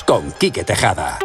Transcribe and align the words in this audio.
Con 0.00 0.32
Quique 0.32 0.64
Tejada. 0.64 1.18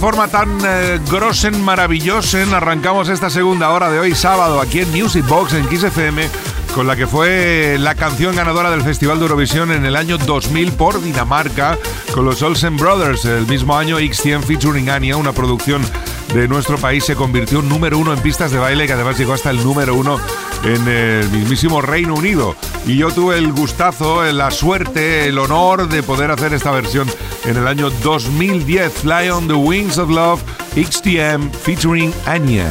Forma 0.00 0.28
tan 0.28 0.58
eh, 0.64 0.98
grosen, 1.10 1.62
maravillosen, 1.62 2.54
arrancamos 2.54 3.10
esta 3.10 3.28
segunda 3.28 3.68
hora 3.68 3.90
de 3.90 3.98
hoy, 3.98 4.14
sábado, 4.14 4.58
aquí 4.58 4.80
en 4.80 4.90
Music 4.92 5.26
Box, 5.28 5.52
en 5.52 5.68
Kiss 5.68 5.82
FM, 5.82 6.26
con 6.74 6.86
la 6.86 6.96
que 6.96 7.06
fue 7.06 7.76
la 7.78 7.94
canción 7.94 8.34
ganadora 8.34 8.70
del 8.70 8.80
Festival 8.80 9.18
de 9.18 9.26
Eurovisión 9.26 9.70
en 9.70 9.84
el 9.84 9.96
año 9.96 10.16
2000 10.16 10.72
por 10.72 11.02
Dinamarca, 11.02 11.76
con 12.14 12.24
los 12.24 12.40
Olsen 12.40 12.78
Brothers. 12.78 13.26
El 13.26 13.46
mismo 13.46 13.76
año, 13.76 14.00
X100 14.00 14.42
featuring 14.44 14.88
Anya, 14.88 15.18
una 15.18 15.32
producción 15.32 15.82
de 16.32 16.48
nuestro 16.48 16.78
país, 16.78 17.04
se 17.04 17.14
convirtió 17.14 17.60
en 17.60 17.68
número 17.68 17.98
uno 17.98 18.14
en 18.14 18.20
pistas 18.20 18.50
de 18.52 18.58
baile, 18.58 18.86
que 18.86 18.94
además 18.94 19.18
llegó 19.18 19.34
hasta 19.34 19.50
el 19.50 19.62
número 19.62 19.94
uno 19.94 20.18
en 20.64 20.88
el 20.88 21.28
mismísimo 21.28 21.82
Reino 21.82 22.14
Unido. 22.14 22.56
Y 22.86 22.96
yo 22.96 23.10
tuve 23.10 23.38
el 23.38 23.52
gustazo, 23.52 24.24
la 24.32 24.50
suerte, 24.50 25.26
el 25.26 25.38
honor 25.38 25.88
de 25.88 26.02
poder 26.02 26.30
hacer 26.30 26.54
esta 26.54 26.70
versión 26.70 27.08
en 27.44 27.56
el 27.56 27.66
año 27.66 27.90
2010, 28.02 28.92
Fly 28.92 29.30
on 29.30 29.46
the 29.46 29.54
Wings 29.54 29.98
of 29.98 30.10
Love, 30.10 30.40
XTM 30.74 31.50
featuring 31.50 32.12
Anya. 32.26 32.68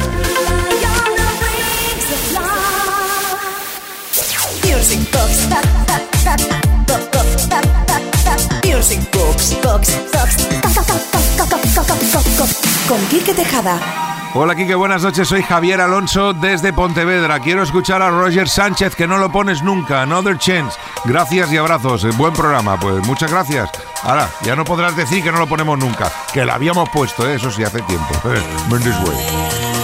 Con 12.88 13.06
Quique 13.06 13.34
Tejada. 13.34 14.09
Hola 14.32 14.54
Kike, 14.54 14.76
buenas 14.76 15.02
noches, 15.02 15.26
soy 15.26 15.42
Javier 15.42 15.80
Alonso 15.80 16.32
desde 16.32 16.72
Pontevedra. 16.72 17.40
Quiero 17.40 17.64
escuchar 17.64 18.00
a 18.00 18.10
Roger 18.10 18.48
Sánchez, 18.48 18.94
que 18.94 19.08
no 19.08 19.18
lo 19.18 19.32
pones 19.32 19.62
nunca, 19.64 20.02
Another 20.02 20.38
Chance. 20.38 20.78
Gracias 21.04 21.52
y 21.52 21.56
abrazos, 21.56 22.04
eh, 22.04 22.10
buen 22.16 22.32
programa, 22.32 22.78
pues 22.78 23.04
muchas 23.08 23.32
gracias. 23.32 23.68
Ahora, 24.04 24.28
ya 24.42 24.54
no 24.54 24.64
podrás 24.64 24.94
decir 24.94 25.24
que 25.24 25.32
no 25.32 25.38
lo 25.38 25.48
ponemos 25.48 25.76
nunca, 25.80 26.12
que 26.32 26.44
lo 26.44 26.52
habíamos 26.52 26.88
puesto, 26.90 27.28
¿eh? 27.28 27.34
eso 27.34 27.50
sí, 27.50 27.64
hace 27.64 27.82
tiempo. 27.82 28.14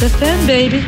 Kiss 0.00 0.14
FM, 0.14 0.46
baby. 0.46 0.86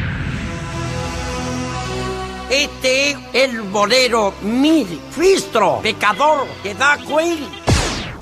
Este 2.50 3.11
es 3.11 3.17
el 3.35 3.61
bolero 3.61 4.32
mil, 4.43 4.87
fistro, 5.11 5.81
pecador, 5.82 6.47
que 6.62 6.75
da 6.75 6.97
Queen. 6.97 7.41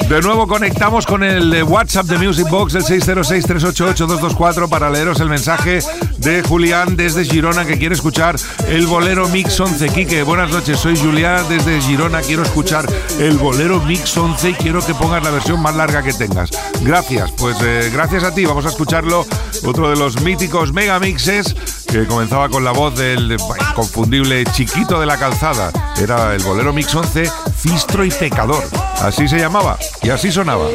De 0.08 0.20
nuevo 0.20 0.48
conectamos 0.48 1.06
con 1.06 1.22
el 1.22 1.62
WhatsApp 1.62 2.06
de 2.06 2.19
Music 2.19 2.48
Box 2.50 2.72
del 2.72 2.82
606-388-224 2.82 4.69
para 4.69 4.90
leeros 4.90 5.20
el 5.20 5.28
mensaje 5.28 5.78
de 6.20 6.43
Julián 6.43 6.96
desde 6.96 7.25
Girona 7.25 7.64
que 7.64 7.78
quiere 7.78 7.94
escuchar 7.94 8.37
el 8.69 8.87
bolero 8.87 9.28
Mix 9.28 9.58
11. 9.58 9.88
Quique, 9.88 10.22
buenas 10.22 10.50
noches, 10.50 10.78
soy 10.78 10.96
Julián 10.96 11.46
desde 11.49 11.81
Girona, 11.81 12.20
quiero 12.20 12.43
escuchar 12.43 12.87
el 13.19 13.38
bolero 13.38 13.81
Mix 13.81 14.17
11 14.17 14.50
y 14.50 14.55
quiero 14.55 14.84
que 14.84 14.94
pongas 14.94 15.25
la 15.25 15.31
versión 15.31 15.61
más 15.61 15.75
larga 15.75 16.02
que 16.02 16.12
tengas. 16.12 16.50
Gracias, 16.82 17.32
pues 17.32 17.56
eh, 17.62 17.90
gracias 17.93 18.22
a 18.22 18.34
ti, 18.34 18.44
vamos 18.44 18.67
a 18.67 18.69
escucharlo, 18.69 19.26
otro 19.64 19.88
de 19.88 19.96
los 19.96 20.20
míticos 20.20 20.72
megamixes 20.72 21.55
que 21.87 22.06
comenzaba 22.06 22.49
con 22.49 22.64
la 22.64 22.73
voz 22.73 22.96
del 22.96 23.32
inconfundible 23.32 24.44
chiquito 24.52 25.00
de 25.00 25.06
la 25.06 25.19
calzada. 25.19 25.73
Era 26.00 26.34
el 26.34 26.43
bolero 26.43 26.73
Mix 26.73 26.94
11, 26.94 27.31
Fistro 27.56 28.05
y 28.05 28.11
Pecador. 28.11 28.64
Así 29.00 29.26
se 29.26 29.38
llamaba 29.38 29.78
y 30.02 30.11
así 30.11 30.31
sonaba. 30.31 30.66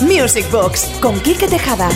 Music 0.00 0.50
Box 0.50 0.86
con 1.02 1.20
Quique 1.20 1.46
Tejada. 1.46 1.90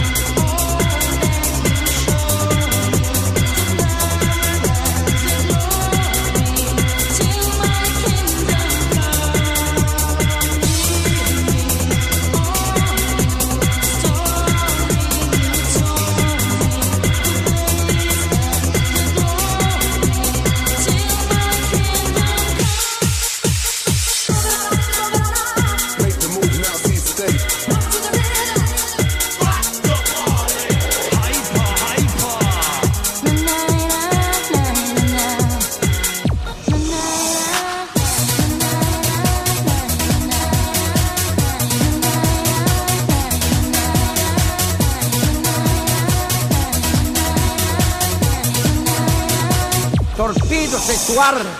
actuar. 51.13 51.52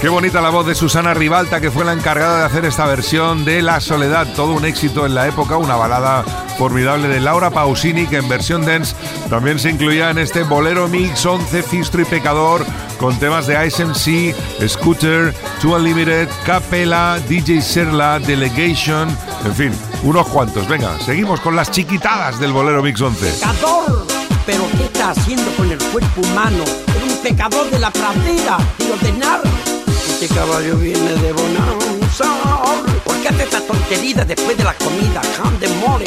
Qué 0.00 0.08
bonita 0.08 0.40
la 0.40 0.50
voz 0.50 0.64
de 0.64 0.76
Susana 0.76 1.12
Ribalta, 1.12 1.60
que 1.60 1.72
fue 1.72 1.84
la 1.84 1.92
encargada 1.92 2.38
de 2.38 2.44
hacer 2.44 2.64
esta 2.64 2.86
versión 2.86 3.44
de 3.44 3.62
La 3.62 3.80
Soledad, 3.80 4.28
todo 4.36 4.52
un 4.52 4.64
éxito 4.64 5.04
en 5.04 5.14
la 5.16 5.26
época, 5.26 5.56
una 5.56 5.74
balada 5.74 6.22
formidable 6.56 7.08
de 7.08 7.18
Laura 7.18 7.50
Pausini, 7.50 8.06
que 8.06 8.18
en 8.18 8.28
versión 8.28 8.64
dance 8.64 8.94
también 9.28 9.58
se 9.58 9.70
incluía 9.70 10.10
en 10.10 10.18
este 10.18 10.44
bolero 10.44 10.86
mix 10.86 11.26
11 11.26 11.64
Fistro 11.64 12.00
y 12.00 12.04
Pecador, 12.04 12.64
con 13.00 13.18
temas 13.18 13.48
de 13.48 13.66
Ice 13.66 13.84
MC, 13.84 14.36
Scooter, 14.68 15.34
Two 15.60 15.74
Unlimited, 15.74 16.28
Capella, 16.46 17.18
DJ 17.28 17.60
Serla, 17.60 18.20
Delegation, 18.20 19.08
en 19.44 19.54
fin, 19.54 19.72
unos 20.04 20.28
cuantos. 20.28 20.68
Venga, 20.68 20.96
seguimos 21.00 21.40
con 21.40 21.56
las 21.56 21.72
chiquitadas 21.72 22.38
del 22.38 22.52
bolero 22.52 22.84
mix 22.84 23.00
11. 23.00 23.32
Pecador, 23.32 24.06
pero 24.46 24.64
¿qué 24.76 24.84
está 24.84 25.10
haciendo 25.10 25.50
con 25.56 25.72
el 25.72 25.78
cuerpo 25.78 26.20
humano? 26.20 26.62
Un 27.04 27.16
pecador 27.20 27.68
de 27.68 27.80
la 27.80 27.90
pradera 27.90 28.58
y 28.78 28.92
ordenar. 28.92 29.67
Este 30.20 30.34
caballo 30.34 30.76
viene 30.78 31.14
de 31.14 31.32
bonanza. 31.32 32.24
¿Por 33.04 33.16
qué 33.22 33.28
hace 33.28 33.44
esta 33.44 33.60
tontería 33.60 34.24
después 34.24 34.58
de 34.58 34.64
la 34.64 34.74
comida? 34.74 35.20
Can 35.36 35.60
de 35.60 35.68
more. 35.68 36.04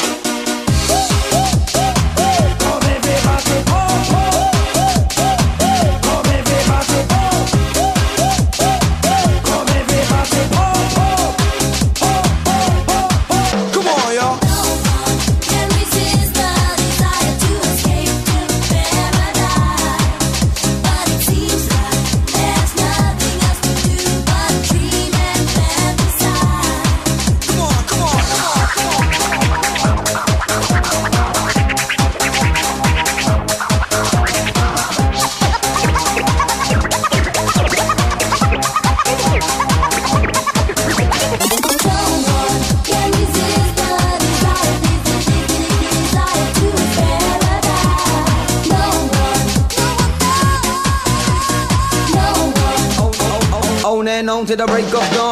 To 54.52 54.56
the 54.56 54.66
break 54.66 54.84
of 54.84 55.10
dawn. 55.14 55.31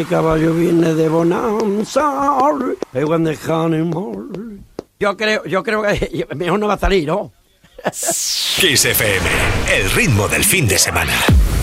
Este 0.00 0.14
caballo 0.14 0.54
viene 0.54 0.94
de 0.94 1.10
Bonanza. 1.10 2.38
Yo 4.98 5.16
creo, 5.16 5.44
yo 5.44 5.62
creo 5.62 5.82
que 5.82 6.26
mejor 6.36 6.58
no 6.58 6.68
va 6.68 6.74
a 6.74 6.78
salir, 6.78 7.06
¿no? 7.06 7.30
Kiss 7.90 8.84
FM, 8.84 9.28
el 9.74 9.90
ritmo 9.90 10.28
del 10.28 10.44
fin 10.44 10.66
de 10.66 10.78
semana. 10.78 11.12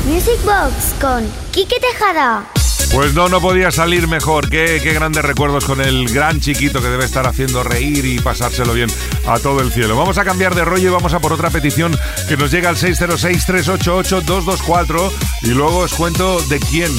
Music 0.06 0.40
Box 0.44 0.94
con 1.02 1.28
Quique 1.52 1.80
Tejada. 1.80 2.46
Pues 2.94 3.16
no, 3.16 3.28
no 3.28 3.42
podía 3.42 3.72
salir 3.72 4.08
mejor. 4.08 4.50
Qué, 4.50 4.80
qué 4.84 4.94
grandes 4.94 5.26
recuerdos 5.26 5.66
con 5.66 5.82
el 5.82 6.08
gran 6.14 6.40
chiquito 6.40 6.80
que 6.80 6.90
debe 6.90 7.06
estar 7.06 7.26
haciendo 7.26 7.64
reír 7.64 8.06
y 8.06 8.20
pasárselo 8.20 8.74
bien 8.74 8.92
a 9.26 9.40
todo 9.40 9.62
el 9.62 9.72
cielo. 9.72 9.98
Vamos 9.98 10.20
a 10.20 10.26
cambiar 10.26 10.54
de 10.54 10.64
rollo 10.64 10.90
y 10.90 10.94
vamos 10.94 11.14
a 11.14 11.20
por 11.20 11.34
otra 11.34 11.50
petición 11.50 11.98
que 12.28 12.38
nos 12.38 12.52
llega 12.52 12.70
al 12.70 12.76
606-388-224 12.76 15.12
y 15.42 15.50
luego 15.50 15.80
os 15.80 15.94
cuento 15.94 16.40
de 16.44 16.60
quién. 16.60 16.92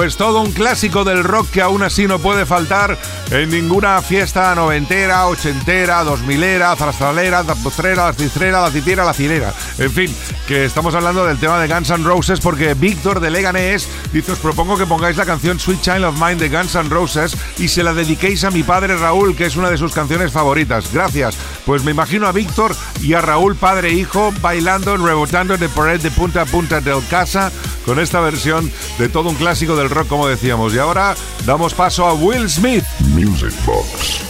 Pues 0.00 0.16
todo 0.16 0.40
un 0.40 0.52
clásico 0.52 1.04
del 1.04 1.22
rock 1.22 1.50
que 1.50 1.60
aún 1.60 1.82
así 1.82 2.06
no 2.06 2.18
puede 2.18 2.46
faltar 2.46 2.96
en 3.30 3.50
ninguna 3.50 4.00
fiesta 4.00 4.54
noventera, 4.54 5.26
ochentera, 5.26 6.02
dos 6.04 6.22
milera, 6.22 6.74
zastralera, 6.74 7.44
postrera, 7.62 8.06
la 8.06 8.14
cistrera, 8.14 8.62
la 8.62 8.70
citiera, 8.70 9.04
la 9.04 9.12
cilera. 9.12 9.52
En 9.76 9.92
fin, 9.92 10.16
que 10.50 10.64
estamos 10.64 10.96
hablando 10.96 11.24
del 11.24 11.38
tema 11.38 11.60
de 11.60 11.72
Guns 11.72 11.90
N' 11.90 12.02
Roses 12.02 12.40
porque 12.40 12.74
Víctor 12.74 13.20
de 13.20 13.30
Leganés 13.30 13.86
dice, 14.12 14.32
os 14.32 14.40
propongo 14.40 14.76
que 14.76 14.84
pongáis 14.84 15.16
la 15.16 15.24
canción 15.24 15.60
Sweet 15.60 15.80
Child 15.80 16.04
of 16.06 16.20
Mine 16.20 16.34
de 16.34 16.48
Guns 16.48 16.74
N' 16.74 16.90
Roses 16.90 17.36
y 17.56 17.68
se 17.68 17.84
la 17.84 17.94
dediquéis 17.94 18.42
a 18.42 18.50
mi 18.50 18.64
padre 18.64 18.96
Raúl, 18.96 19.36
que 19.36 19.46
es 19.46 19.54
una 19.54 19.70
de 19.70 19.78
sus 19.78 19.92
canciones 19.92 20.32
favoritas. 20.32 20.92
Gracias. 20.92 21.36
Pues 21.64 21.84
me 21.84 21.92
imagino 21.92 22.26
a 22.26 22.32
Víctor 22.32 22.74
y 23.00 23.12
a 23.12 23.20
Raúl, 23.20 23.54
padre 23.54 23.90
e 23.90 23.92
hijo, 23.92 24.34
bailando, 24.40 24.96
rebotando 24.96 25.56
de 25.56 25.68
pared 25.68 26.00
de 26.00 26.10
punta 26.10 26.42
a 26.42 26.46
punta 26.46 26.80
del 26.80 27.06
casa 27.08 27.52
con 27.86 28.00
esta 28.00 28.18
versión 28.18 28.72
de 28.98 29.08
todo 29.08 29.28
un 29.28 29.36
clásico 29.36 29.76
del 29.76 29.88
rock, 29.88 30.08
como 30.08 30.26
decíamos. 30.26 30.74
Y 30.74 30.80
ahora 30.80 31.14
damos 31.46 31.74
paso 31.74 32.06
a 32.06 32.14
Will 32.14 32.50
Smith. 32.50 32.82
Music 33.14 33.54
Box. 33.64 34.22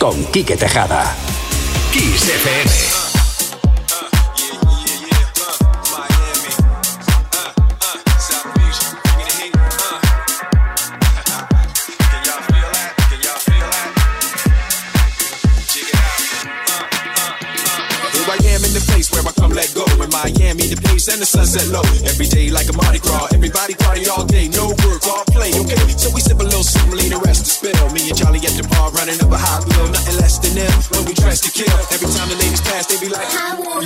Con 0.00 0.24
Quique 0.32 0.56
Tejada. 0.56 1.14
Kiss 1.92 2.28
FM. 2.28 3.09
The 20.70 20.78
pace 20.86 21.10
and 21.10 21.18
the 21.18 21.26
sunset 21.26 21.66
low. 21.74 21.82
Every 22.06 22.30
day 22.30 22.46
like 22.50 22.70
a 22.70 22.74
Mardi 22.78 23.02
Gras. 23.02 23.34
Everybody 23.34 23.74
party 23.74 24.06
all 24.06 24.24
day. 24.24 24.46
No 24.46 24.70
work, 24.86 25.02
all 25.10 25.26
play, 25.34 25.50
okay? 25.50 25.82
So 25.98 26.14
we 26.14 26.22
sip 26.22 26.38
a 26.38 26.46
little 26.46 26.62
something, 26.62 26.94
leave 26.94 27.10
the 27.10 27.18
rest 27.26 27.44
to 27.44 27.50
spill. 27.50 27.90
Me 27.90 28.06
and 28.06 28.16
Charlie 28.16 28.38
at 28.46 28.54
the 28.54 28.62
bar 28.70 28.94
running 28.94 29.18
up 29.18 29.34
a 29.34 29.38
high 29.38 29.58
wheel. 29.66 29.90
Nothing 29.90 30.16
less 30.22 30.38
than 30.38 30.54
them 30.54 30.70
when 30.94 31.02
we 31.10 31.12
dress 31.18 31.42
to 31.42 31.50
kill. 31.50 31.74
Every 31.90 32.06
time 32.14 32.30
the 32.30 32.38
ladies 32.38 32.62
pass, 32.62 32.86
they 32.86 32.98
be 33.02 33.10
like, 33.10 33.26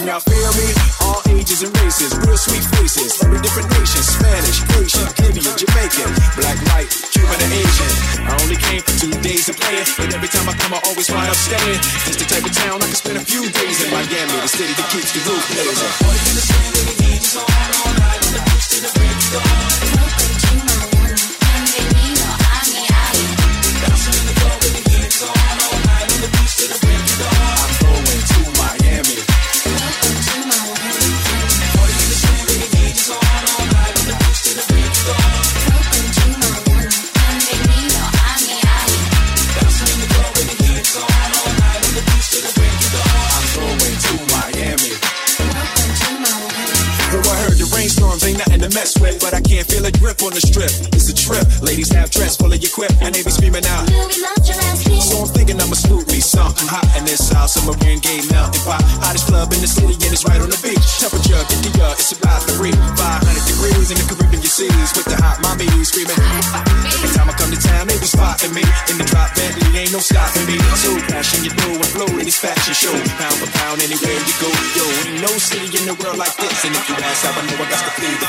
Y'all 0.05 0.21
feel 0.21 0.53
me? 0.61 0.69
All 1.01 1.21
ages 1.33 1.65
and 1.65 1.73
races. 1.81 2.13
Real 2.21 2.37
sweet 2.37 2.65
faces. 2.77 3.17
Every 3.25 3.41
different 3.41 3.73
nation. 3.73 4.03
Spanish, 4.05 4.61
Asian, 4.77 5.09
Indian, 5.25 5.55
Jamaican. 5.57 6.11
Black, 6.37 6.59
white, 6.69 6.91
And 7.25 7.53
Asian. 7.53 7.91
I 8.29 8.37
only 8.43 8.57
came 8.57 8.83
for 8.83 8.95
two 9.01 9.13
days 9.21 9.49
of 9.49 9.57
playing. 9.57 9.87
But 9.97 10.15
every 10.15 10.29
time 10.29 10.49
I 10.49 10.55
come, 10.55 10.75
I 10.75 10.81
always 10.89 11.11
wind 11.11 11.31
up 11.31 11.37
staying. 11.37 11.81
It's 12.09 12.19
the 12.21 12.29
type 12.29 12.45
of 12.45 12.53
town 12.53 12.83
I 12.83 12.87
can 12.87 12.95
spend 12.95 13.17
a 13.19 13.25
few 13.25 13.49
days 13.49 13.81
in 13.85 13.91
Miami. 13.91 14.37
The 14.45 14.49
city 14.49 14.75
that 14.75 14.89
keeps 14.93 15.13
the 15.13 15.21
roof 15.25 15.45
blazing. 15.49 15.89
I'm 15.89 16.07
going 16.07 16.19
to 16.21 16.45
Miami. 19.41 19.94
Mess 48.75 48.99
with, 48.99 49.23
but 49.23 49.33
I 49.33 49.41
can't 49.41 49.65
feel 49.65 49.87
a 49.87 49.93
grip 50.03 50.21
on 50.27 50.35
the 50.35 50.43
strip. 50.43 50.71
It's 50.91 51.07
a 51.09 51.15
trip. 51.15 51.47
Ladies 51.63 51.95
have 51.95 52.11
dress 52.11 52.37
full 52.37 52.51
of 52.51 52.59
your 52.59 52.75
quip, 52.75 52.91
and 53.01 53.15
they 53.15 53.23
be 53.23 53.31
screaming 53.31 53.65
out. 53.71 53.87
So 54.99 55.23
I'm 55.23 55.31
thinking 55.31 55.57
I'ma 55.63 55.79
scoop 55.79 56.11
me 56.11 56.19
something 56.19 56.67
hot 56.67 56.85
in 56.99 57.07
this 57.07 57.31
house. 57.31 57.55
I'm 57.55 57.71
Marine 57.71 58.03
Gay 58.03 58.21
melting 58.35 58.67
pot. 58.67 58.83
Hottest 59.01 59.31
club 59.31 59.55
in 59.55 59.63
the 59.63 59.71
city, 59.71 59.95
and 59.95 60.11
it's 60.11 60.27
right 60.27 60.43
on 60.43 60.51
the 60.51 60.59
beach. 60.59 60.83
Temperature, 60.99 61.39
get 61.39 61.61
the 61.63 61.73
uh, 61.87 61.95
it's 61.95 62.13
about 62.19 62.43
reach 62.59 62.75
500 62.99 63.47
degrees 63.47 63.89
in 63.95 63.97
the 63.97 64.07
Caribbean 64.11 64.43
seas 64.43 64.91
with 64.99 65.07
the 65.07 65.17
hot 65.23 65.39
mommy 65.41 65.71
screaming. 65.87 66.19
Every 66.19 67.11
time 67.15 67.31
I 67.31 67.35
come 67.39 67.55
to 67.55 67.61
town, 67.61 67.87
they 67.87 67.99
be 68.03 68.09
spotting 68.11 68.55
me 68.55 68.65
in 68.91 68.99
the 68.99 69.07
drop 69.07 69.31
Bentley. 69.39 69.71
Ain't 69.79 69.93
no 69.95 70.03
stopping 70.03 70.47
me. 70.51 70.59
So 70.83 70.91
passion, 71.07 71.47
you 71.47 71.53
know, 71.55 71.79
and 71.79 71.91
flow 71.95 72.11
in 72.11 72.27
this 72.27 72.43
fashion 72.43 72.75
show. 72.75 72.95
Pound 73.21 73.39
for 73.39 73.51
pound, 73.55 73.79
anywhere 73.87 74.19
you 74.19 74.35
go, 74.43 74.51
yo, 74.75 74.85
ain't 75.07 75.23
no 75.23 75.31
city 75.39 75.71
in 75.79 75.85
the 75.87 75.95
world 76.03 76.19
like 76.19 76.35
this. 76.43 76.65
And 76.67 76.75
if 76.75 76.85
you 76.91 76.97
ask 76.99 77.23
I 77.23 77.31
know, 77.47 77.59
I 77.61 77.67
got 77.71 77.83
to 77.87 77.93
plead 77.99 78.17
the 78.19 78.29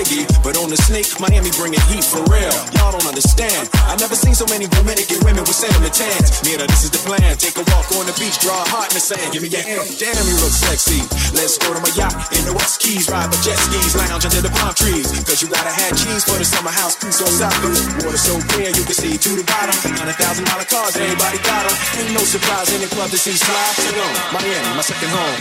But 0.00 0.56
on 0.56 0.72
the 0.72 0.80
sneak, 0.88 1.12
Miami 1.20 1.52
bringing 1.60 1.84
heat 1.92 2.00
for 2.00 2.24
real. 2.32 2.56
Y'all 2.80 2.88
don't 2.88 3.04
understand. 3.04 3.68
I 3.84 4.00
never 4.00 4.16
seen 4.16 4.32
so 4.32 4.48
many 4.48 4.64
Dominican 4.64 5.20
women 5.28 5.44
with 5.44 5.52
cinnamon 5.52 5.92
tans. 5.92 6.40
Mira, 6.40 6.64
this 6.64 6.88
is 6.88 6.90
the 6.90 7.04
plan. 7.04 7.36
Take 7.36 7.60
a 7.60 7.64
walk 7.68 7.84
on 7.92 8.08
the 8.08 8.16
beach, 8.16 8.40
draw 8.40 8.56
a 8.56 8.64
heart 8.72 8.88
in 8.88 8.96
the 8.96 9.04
sand. 9.04 9.28
Give 9.28 9.44
me 9.44 9.52
your 9.52 9.60
hand. 9.60 9.84
Damn, 10.00 10.16
you 10.24 10.40
look 10.40 10.56
sexy. 10.56 11.04
Let's 11.36 11.60
go 11.60 11.76
to 11.76 11.80
my 11.84 11.92
yacht 12.00 12.16
in 12.32 12.48
the 12.48 12.56
West 12.56 12.80
Keys. 12.80 13.12
Ride 13.12 13.28
the 13.28 13.36
jet 13.44 13.60
skis, 13.60 13.92
lounge 13.92 14.24
under 14.24 14.40
the 14.40 14.48
palm 14.56 14.72
trees. 14.72 15.04
Cause 15.28 15.44
you 15.44 15.52
gotta 15.52 15.68
have 15.68 15.92
cheese 15.92 16.24
for 16.24 16.40
the 16.40 16.48
summer 16.48 16.72
house. 16.72 16.96
On 17.04 17.12
South. 17.12 17.52
Water 18.00 18.16
so 18.16 18.40
clear, 18.56 18.72
you 18.72 18.84
can 18.88 18.96
see 18.96 19.20
to 19.20 19.30
the 19.36 19.44
bottom. 19.44 19.76
Hundred 20.00 20.16
thousand 20.16 20.48
dollar 20.48 20.64
cars, 20.64 20.96
everybody 20.96 21.36
got 21.44 21.68
'em. 21.68 21.76
Ain't 22.00 22.16
no 22.16 22.24
surprise 22.24 22.72
in 22.72 22.80
the 22.80 22.88
club 22.88 23.12
to 23.12 23.20
see. 23.20 23.36
So 23.36 23.52
go, 23.92 24.06
Miami, 24.32 24.64
my 24.72 24.80
second 24.80 25.12
home. 25.12 25.36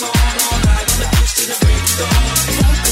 I'm 0.00 1.19
to 1.40 1.46
the 1.46 1.56
break 1.64 1.82
of 1.82 2.76
dawn. 2.76 2.89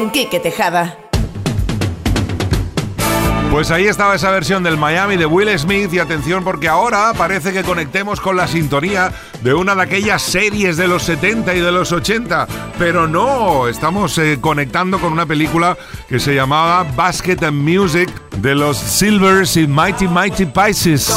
Con 0.00 0.10
Quique 0.10 0.40
Tejada. 0.40 0.96
Pues 3.50 3.70
ahí 3.70 3.86
estaba 3.86 4.14
esa 4.14 4.30
versión 4.30 4.62
del 4.62 4.78
Miami 4.78 5.18
de 5.18 5.26
Will 5.26 5.58
Smith 5.58 5.92
y 5.92 5.98
atención 5.98 6.42
porque 6.42 6.68
ahora 6.68 7.12
parece 7.12 7.52
que 7.52 7.62
conectemos 7.62 8.18
con 8.18 8.34
la 8.34 8.46
sintonía 8.46 9.12
de 9.42 9.52
una 9.52 9.74
de 9.74 9.82
aquellas 9.82 10.22
series 10.22 10.78
de 10.78 10.88
los 10.88 11.02
70 11.02 11.54
y 11.54 11.60
de 11.60 11.70
los 11.70 11.92
80, 11.92 12.46
pero 12.78 13.08
no, 13.08 13.68
estamos 13.68 14.16
eh, 14.16 14.38
conectando 14.40 14.98
con 14.98 15.12
una 15.12 15.26
película 15.26 15.76
que 16.08 16.18
se 16.18 16.34
llamaba 16.34 16.84
Basket 16.96 17.44
and 17.44 17.60
Music 17.60 18.08
de 18.38 18.54
los 18.54 18.78
Silvers 18.78 19.58
y 19.58 19.66
Mighty 19.66 20.08
Mighty 20.08 20.46
Pisces. 20.46 21.10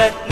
let 0.00 0.12
nothing 0.28 0.29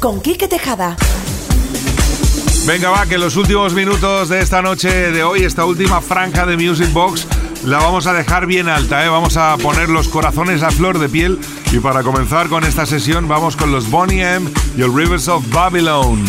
Con 0.00 0.20
Quique 0.20 0.48
Tejada. 0.48 0.96
Venga, 2.66 2.90
va, 2.90 3.06
que 3.06 3.18
los 3.18 3.36
últimos 3.36 3.74
minutos 3.74 4.28
de 4.30 4.40
esta 4.40 4.62
noche 4.62 4.88
de 5.12 5.22
hoy, 5.22 5.44
esta 5.44 5.64
última 5.64 6.00
franja 6.00 6.46
de 6.46 6.56
Music 6.56 6.92
Box, 6.92 7.26
la 7.64 7.78
vamos 7.78 8.06
a 8.06 8.12
dejar 8.12 8.46
bien 8.46 8.68
alta, 8.68 9.04
¿eh? 9.04 9.08
Vamos 9.08 9.36
a 9.36 9.56
poner 9.58 9.88
los 9.88 10.08
corazones 10.08 10.62
a 10.62 10.70
flor 10.70 10.98
de 10.98 11.08
piel. 11.08 11.38
Y 11.72 11.80
para 11.80 12.02
comenzar 12.02 12.48
con 12.48 12.64
esta 12.64 12.86
sesión, 12.86 13.28
vamos 13.28 13.56
con 13.56 13.72
los 13.72 13.90
Bonnie 13.90 14.22
M 14.22 14.50
y 14.76 14.82
el 14.82 14.94
Rivers 14.94 15.28
of 15.28 15.44
Babylon. 15.50 16.24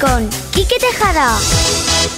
con 0.00 0.28
Quique 0.52 0.78
Tejada. 0.78 2.17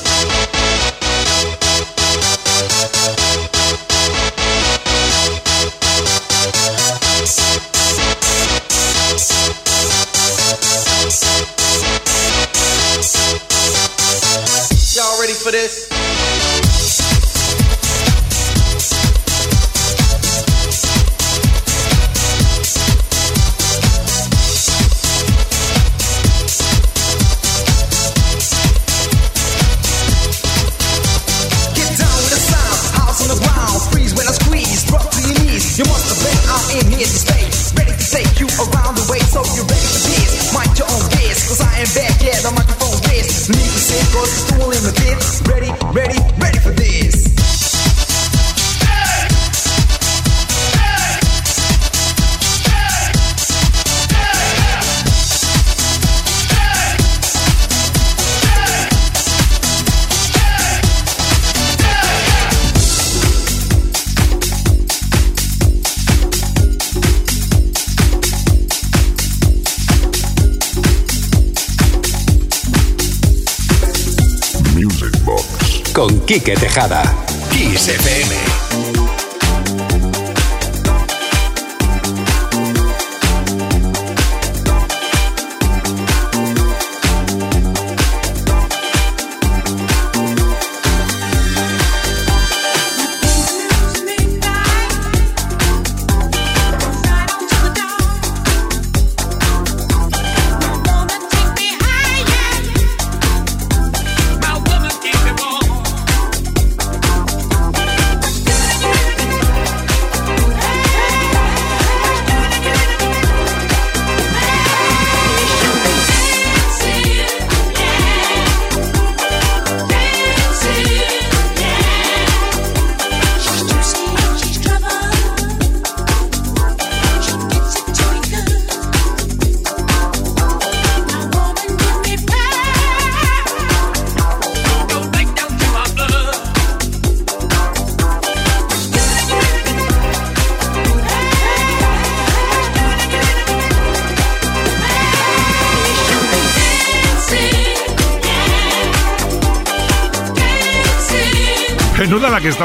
Quique 76.31 76.55
Tejada. 76.55 77.30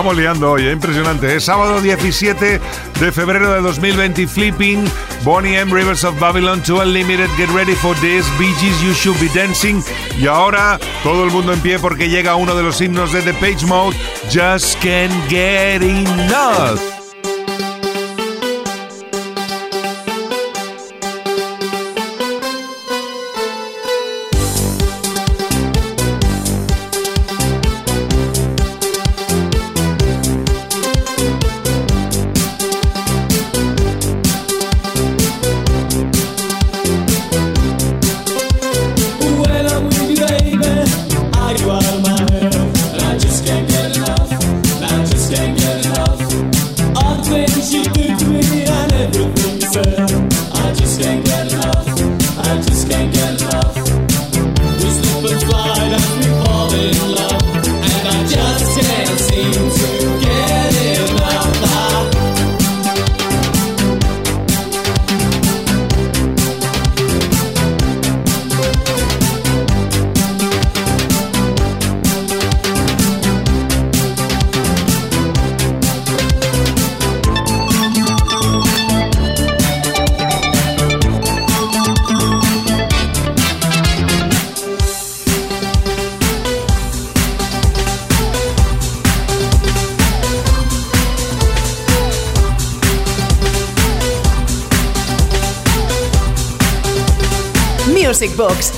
estamos 0.06 0.22
liando 0.22 0.52
hoy, 0.52 0.68
¿eh? 0.68 0.72
impresionante. 0.72 1.36
Es 1.36 1.46
sábado 1.46 1.82
17 1.82 2.62
de 3.00 3.12
febrero 3.12 3.52
de 3.52 3.62
2020, 3.62 4.28
Flipping, 4.28 4.86
Bonnie 5.24 5.58
M. 5.58 5.74
Rivers 5.74 6.04
of 6.04 6.20
Babylon 6.20 6.62
2 6.62 6.80
Unlimited, 6.86 7.28
Get 7.38 7.50
Ready 7.50 7.74
for 7.74 7.96
This, 8.02 8.24
Bee 8.38 8.54
You 8.84 8.94
Should 8.94 9.20
Be 9.20 9.30
Dancing. 9.34 9.82
Y 10.20 10.28
ahora 10.28 10.80
todo 11.02 11.24
el 11.24 11.32
mundo 11.32 11.54
en 11.54 11.60
pie 11.62 11.80
porque 11.80 12.08
llega 12.08 12.36
uno 12.36 12.56
de 12.56 12.62
los 12.62 12.80
himnos 12.82 13.14
de 13.14 13.24
The 13.24 13.34
Page 13.34 13.66
Mode, 13.66 13.98
Just 14.32 14.76
Can't 14.84 15.28
Get 15.28 15.82
Enough. 15.82 16.95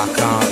rock 0.00 0.22
on. 0.22 0.49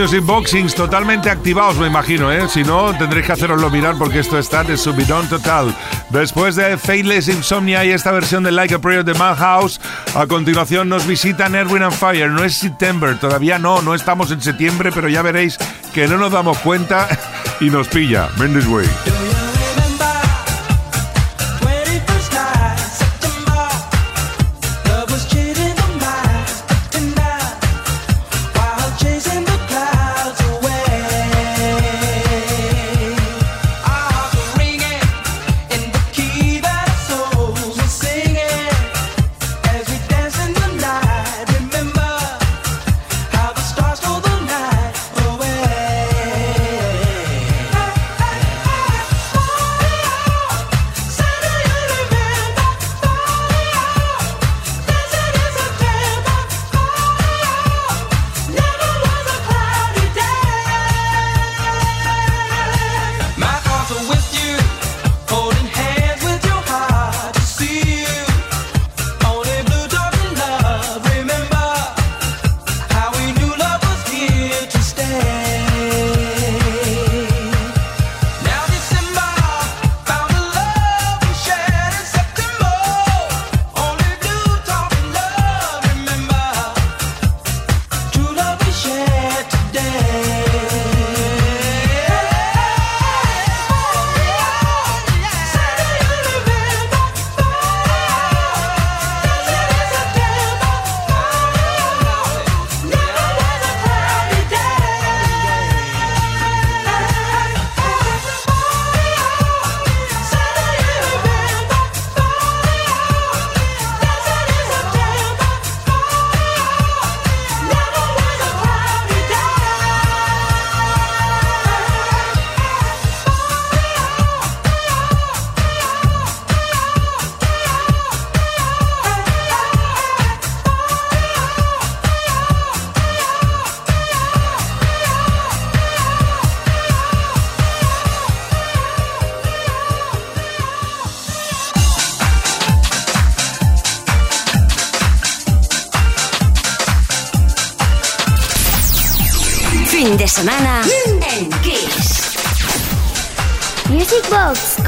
Music 0.00 0.24
Boxings 0.24 0.74
totalmente 0.74 1.28
activados, 1.28 1.76
me 1.76 1.86
imagino, 1.86 2.32
¿eh? 2.32 2.48
Si 2.48 2.64
no, 2.64 2.96
tendréis 2.96 3.26
que 3.26 3.32
haceroslo 3.32 3.68
mirar 3.68 3.96
porque 3.98 4.20
esto 4.20 4.38
está 4.38 4.64
de 4.64 4.78
subidón 4.78 5.28
total. 5.28 5.76
Después 6.08 6.56
de 6.56 6.78
Faithless 6.78 7.28
Insomnia 7.28 7.84
y 7.84 7.90
esta 7.90 8.10
versión 8.10 8.42
de 8.42 8.50
Like 8.50 8.76
a 8.76 8.78
Prayer 8.78 9.04
de 9.04 9.12
Madhouse, 9.12 9.78
a 10.14 10.26
continuación 10.26 10.88
nos 10.88 11.06
visitan 11.06 11.54
Erwin 11.54 11.82
and 11.82 11.92
Fire. 11.92 12.30
No 12.30 12.44
es 12.44 12.54
September, 12.54 13.18
todavía 13.18 13.58
no, 13.58 13.82
no 13.82 13.94
estamos 13.94 14.30
en 14.30 14.40
septiembre, 14.40 14.90
pero 14.90 15.10
ya 15.10 15.20
veréis 15.20 15.58
que 15.92 16.08
no 16.08 16.16
nos 16.16 16.32
damos 16.32 16.56
cuenta 16.60 17.06
y 17.60 17.68
nos 17.68 17.86
pilla. 17.88 18.30
Bend 18.38 18.66
way. 18.68 18.86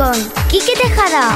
Con 0.03 0.33
Quique 0.51 0.75
Tejada. 0.75 1.27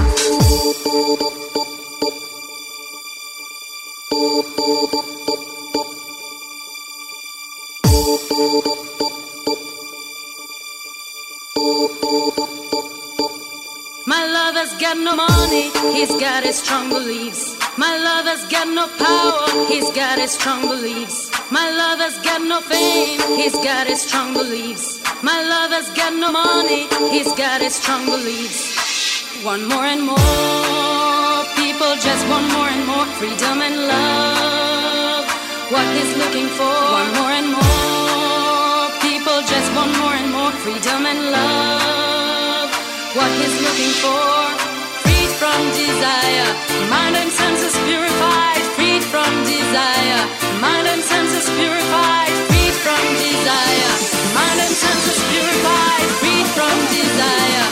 My 14.06 14.24
lover's 14.36 14.72
got 14.80 14.96
no 14.98 15.14
money, 15.14 15.70
he's 15.94 16.10
got 16.20 16.42
his 16.42 16.56
strong 16.56 16.88
beliefs. 16.88 17.56
My 17.78 17.96
lover's 18.08 18.44
got 18.50 18.66
no 18.66 18.88
power, 18.98 19.66
he's 19.68 19.90
got 19.92 20.18
his 20.18 20.32
strong 20.32 20.62
beliefs. 20.62 21.30
My 21.52 21.70
lover's 21.70 22.18
got 22.24 22.40
no 22.42 22.60
fame, 22.62 23.20
he's 23.36 23.54
got 23.68 23.86
his 23.86 24.00
strong 24.02 24.32
beliefs. 24.34 24.95
My 25.22 25.40
lover's 25.40 25.88
got 25.96 26.12
no 26.12 26.30
money, 26.30 26.86
he's 27.10 27.32
got 27.32 27.62
his 27.62 27.74
strong 27.76 28.04
beliefs. 28.04 29.42
One 29.42 29.66
more 29.66 29.84
and 29.84 30.02
more. 30.02 31.38
People 31.56 31.92
just 31.96 32.22
want 32.28 32.46
more 32.52 32.68
and 32.68 32.84
more 32.86 33.06
freedom 33.16 33.62
and 33.62 33.76
love. 33.88 35.24
What 35.72 35.86
he's 35.96 36.12
looking 36.20 36.48
for, 36.58 36.68
one 36.68 37.10
more 37.16 37.32
and 37.32 37.48
more. 37.48 38.84
People 39.00 39.40
just 39.48 39.68
want 39.74 39.92
more 39.96 40.12
and 40.20 40.30
more 40.36 40.52
freedom 40.60 41.06
and 41.06 41.20
love. 41.32 42.68
What 43.16 43.32
he's 43.40 43.56
looking 43.66 43.94
for, 44.04 44.28
freed 45.00 45.32
from 45.40 45.60
desire, 45.72 46.50
mind 46.92 47.16
and 47.16 47.32
senses 47.32 47.74
purified, 47.88 48.62
freed 48.76 49.02
from 49.02 49.32
desire, 49.48 50.22
mind 50.60 50.86
and 50.92 51.02
senses 51.02 51.48
purified, 51.56 52.32
freed 52.52 52.76
from 52.84 53.02
desire, 53.16 54.15
senses 54.82 55.18
purified, 55.30 56.08
freed 56.20 56.46
from 56.56 56.76
desire. 56.96 57.66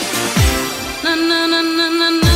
Na 1.03 1.13
na 1.29 1.39
na 1.53 1.61
na 1.77 1.87
na 1.99 2.09
na 2.23 2.34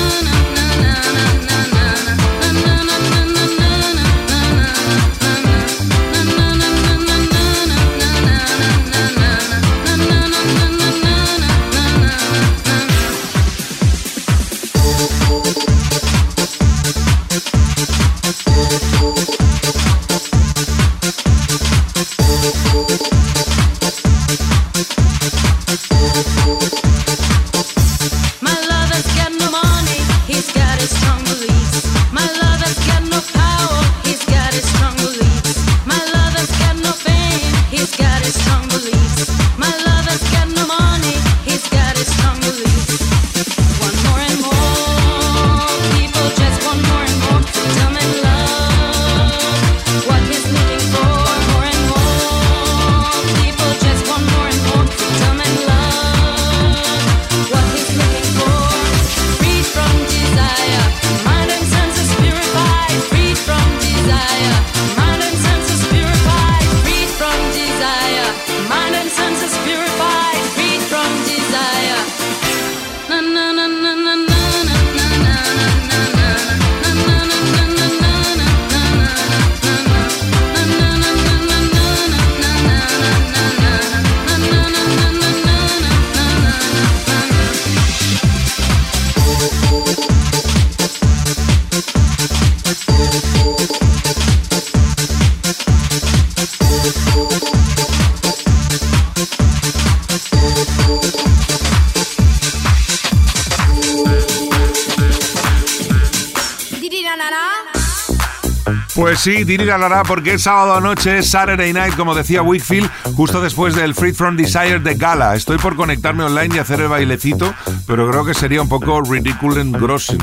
sí, 109.19 109.43
tirilarará 109.43 110.03
porque 110.03 110.35
es 110.35 110.43
sábado 110.43 110.79
noche, 110.79 111.19
es 111.19 111.29
Saturday 111.29 111.73
night, 111.73 111.95
como 111.95 112.15
decía 112.15 112.41
Wakefield, 112.41 112.89
justo 113.15 113.41
después 113.41 113.75
del 113.75 113.93
Free 113.93 114.13
From 114.13 114.37
Desire 114.37 114.79
de 114.79 114.95
Gala. 114.95 115.35
Estoy 115.35 115.57
por 115.57 115.75
conectarme 115.75 116.23
online 116.23 116.55
y 116.55 116.59
hacer 116.59 116.79
el 116.79 116.87
bailecito, 116.87 117.53
pero 117.85 118.09
creo 118.09 118.25
que 118.25 118.33
sería 118.33 118.61
un 118.61 118.69
poco 118.69 119.01
ridículo 119.01 119.59
and 119.59 119.77
grossing. 119.77 120.19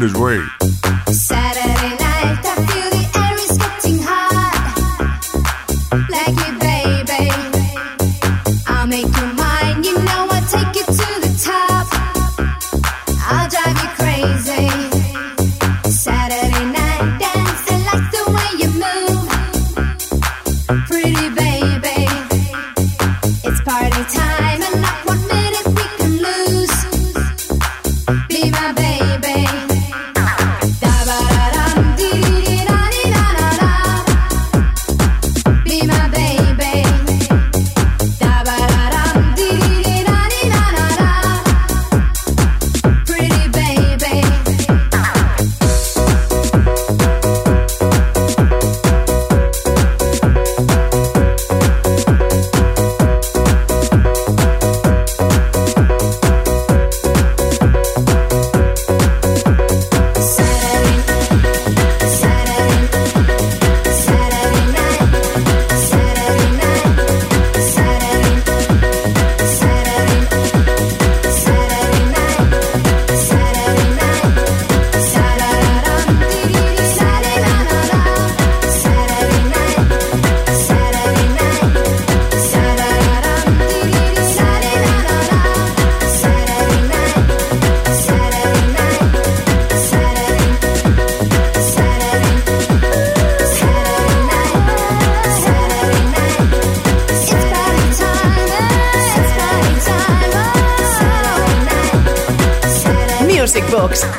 This 0.00 0.14
way. 0.14 0.38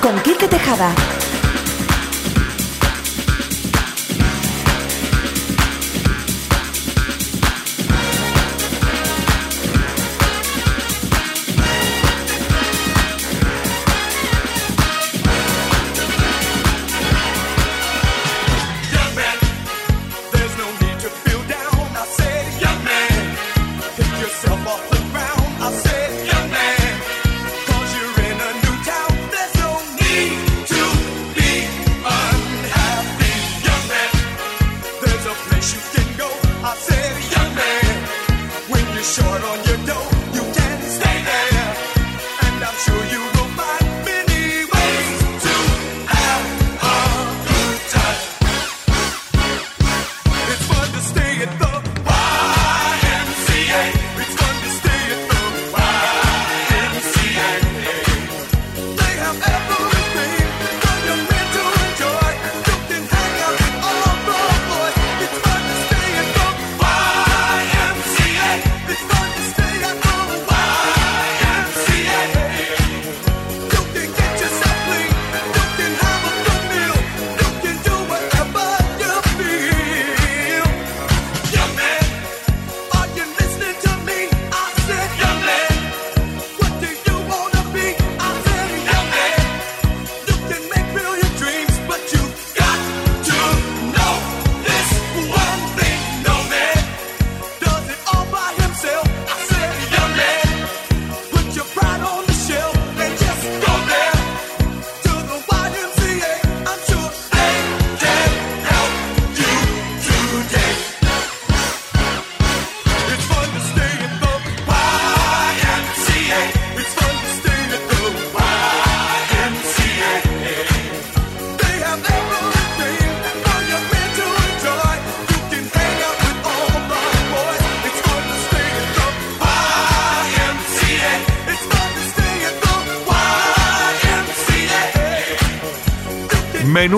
Con 0.01 0.19
Quique 0.23 0.47
Tejada. 0.47 0.95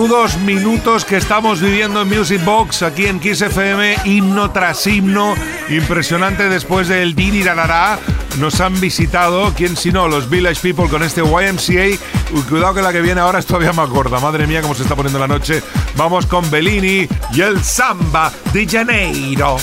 menudos 0.02 0.36
minutos 0.38 1.04
que 1.04 1.16
estamos 1.16 1.60
viviendo 1.60 2.02
en 2.02 2.08
Music 2.08 2.44
Box 2.44 2.82
aquí 2.82 3.06
en 3.06 3.20
Kiss 3.20 3.40
FM, 3.40 3.98
himno 4.04 4.50
tras 4.50 4.84
himno. 4.88 5.34
Impresionante 5.68 6.48
después 6.48 6.88
del 6.88 7.14
Dini 7.14 7.44
Darará. 7.44 8.00
Nos 8.40 8.60
han 8.60 8.80
visitado, 8.80 9.52
quién 9.54 9.76
si 9.76 9.92
no, 9.92 10.08
los 10.08 10.28
Village 10.28 10.60
People 10.60 10.88
con 10.88 11.04
este 11.04 11.20
YMCA. 11.20 11.96
Cuidado 12.48 12.74
que 12.74 12.82
la 12.82 12.92
que 12.92 13.00
viene 13.00 13.20
ahora 13.20 13.38
es 13.38 13.46
todavía 13.46 13.72
más 13.72 13.88
gorda. 13.90 14.18
Madre 14.18 14.48
mía, 14.48 14.60
cómo 14.60 14.74
se 14.74 14.82
está 14.82 14.96
poniendo 14.96 15.20
la 15.20 15.28
noche. 15.28 15.62
Vamos 15.96 16.26
con 16.26 16.50
Bellini 16.50 17.06
y 17.32 17.40
el 17.40 17.62
Samba 17.62 18.32
de 18.52 18.66
Janeiro. 18.66 19.56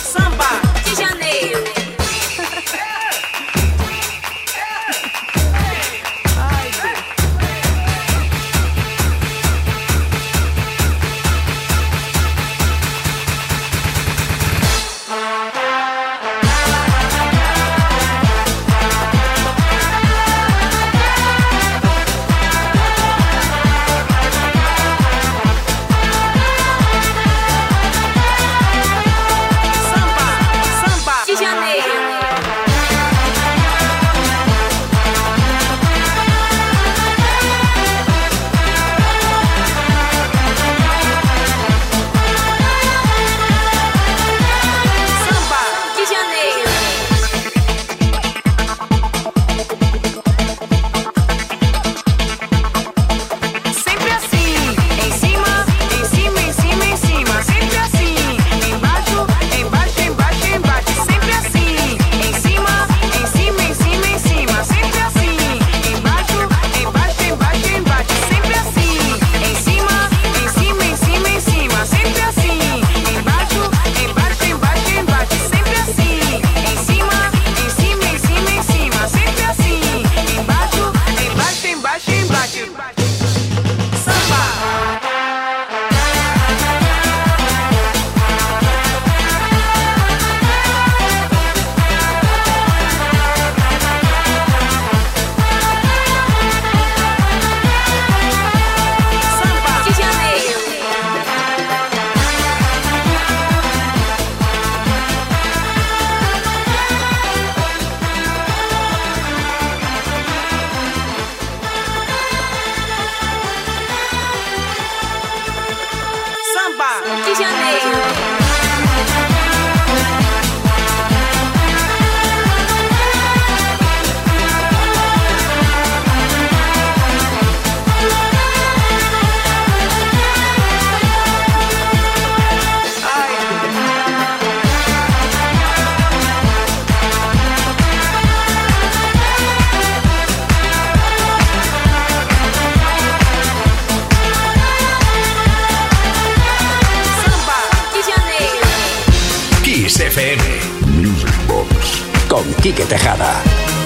Con 152.39 152.53
Quique 152.61 152.85
Tejada. 152.85 153.78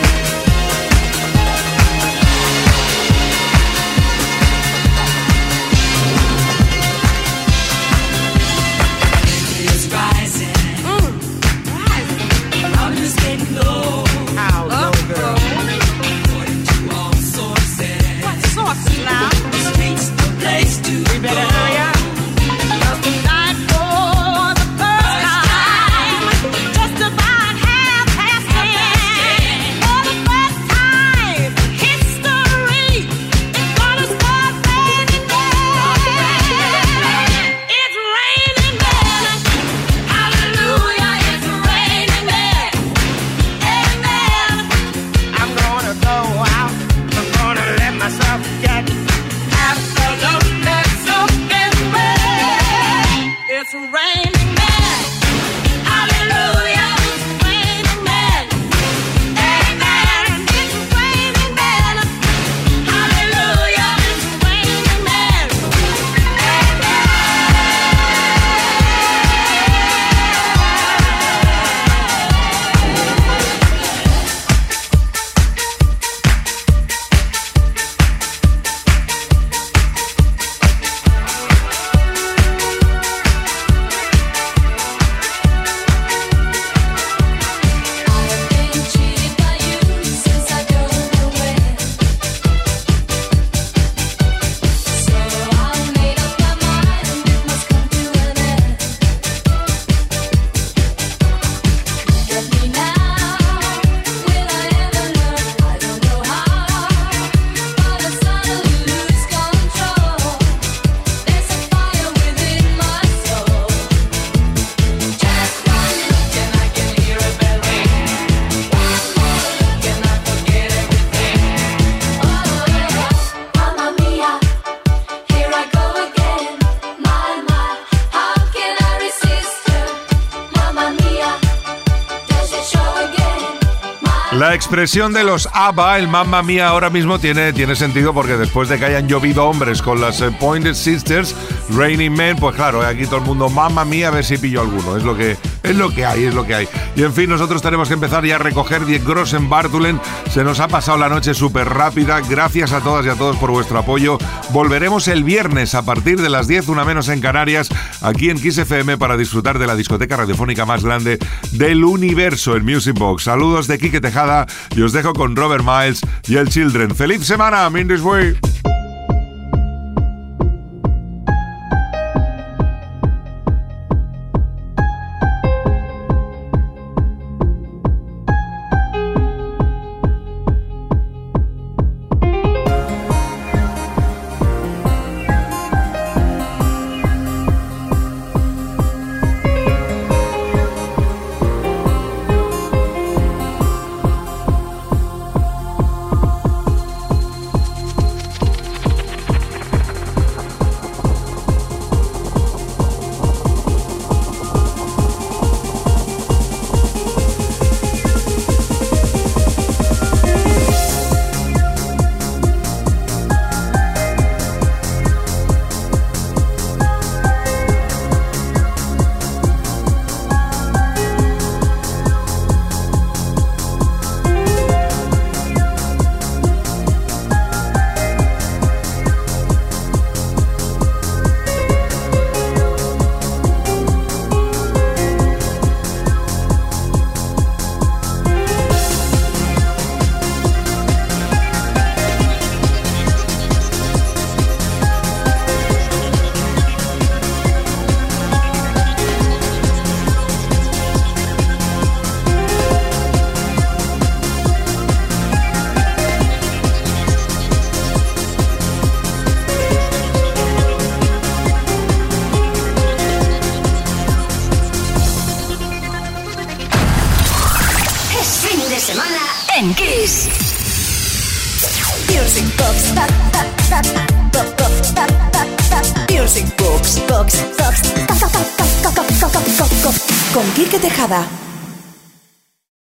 Expresión 134.74 135.14
de 135.14 135.24
los 135.24 135.48
ABBA, 135.54 136.00
el 136.00 136.08
Mamma 136.08 136.42
Mía, 136.42 136.68
ahora 136.68 136.90
mismo 136.90 137.20
tiene, 137.20 137.54
tiene 137.54 137.76
sentido 137.76 138.12
porque 138.12 138.38
después 138.38 138.70
de 138.70 138.80
que 138.80 138.86
hayan 138.86 139.08
llovido 139.08 139.46
hombres 139.46 139.84
con 139.84 140.02
las 140.02 140.20
eh, 140.22 140.32
Pointed 140.40 140.74
Sisters, 140.74 141.36
Raining 141.70 142.12
Men, 142.12 142.38
pues 142.38 142.56
claro, 142.56 142.82
aquí 142.82 143.06
todo 143.06 143.18
el 143.18 143.22
mundo, 143.22 143.50
Mamma 143.50 143.86
Mía, 143.86 144.08
a 144.08 144.12
ver 144.12 144.26
si 144.26 144.40
pillo 144.40 144.62
alguno. 144.62 144.98
Es 144.98 145.04
lo 145.04 145.16
que, 145.16 145.38
es 145.64 145.76
lo 145.76 145.90
que 145.90 146.06
hay, 146.06 146.26
es 146.26 146.34
lo 146.34 146.46
que 146.46 146.56
hay. 146.56 146.68
Y 146.96 147.04
en 147.04 147.14
fin, 147.14 147.30
nosotros 147.30 147.62
tenemos 147.62 147.88
que 147.88 147.94
empezar 147.96 148.26
ya 148.26 148.36
a 148.36 148.40
recoger 148.40 148.86
10 148.86 149.06
gros 149.06 149.34
en 149.34 149.50
Bartulen. 149.50 150.00
Se 150.30 150.44
nos 150.44 150.60
ha 150.60 150.68
pasado 150.68 150.98
la 150.98 151.10
noche 151.10 151.34
súper 151.34 151.70
rápida. 151.70 152.22
Gracias 152.22 152.74
a 152.74 152.82
todas 152.82 153.06
y 153.06 153.10
a 153.10 153.16
todos 153.16 153.38
por 153.38 153.52
vuestro 153.52 153.80
apoyo. 153.80 154.18
Volveremos 154.52 155.08
el 155.08 155.24
viernes 155.24 155.74
a 155.76 155.84
partir 155.84 156.22
de 156.22 156.30
las 156.30 156.48
10, 156.48 156.68
una 156.68 156.86
menos 156.86 157.10
en 157.10 157.22
Canarias, 157.22 157.70
aquí 158.02 158.30
en 158.30 158.40
Kiss 158.40 158.58
FM 158.58 158.98
para 158.98 159.18
disfrutar 159.18 159.58
de 159.58 159.68
la 159.68 159.76
discoteca 159.76 160.18
radiofónica 160.18 160.66
más 160.66 160.84
grande 160.84 161.18
del 161.52 161.84
universo, 161.84 162.56
el 162.56 162.64
Music 162.64 162.98
Box. 162.98 163.24
Saludos 163.24 163.68
de 163.68 163.80
Quique 163.80 164.02
Tejada 164.02 164.46
y 164.76 164.82
os 164.82 164.94
dejo 164.94 165.14
con 165.14 165.36
Robert 165.36 165.64
Miles 165.64 166.02
y 166.28 166.36
el 166.36 166.50
Children. 166.50 166.96
¡Feliz 166.96 167.26
semana! 167.26 167.64
I'm 167.64 167.78
in 167.78 167.88
this 167.88 168.02
way. 168.02 168.73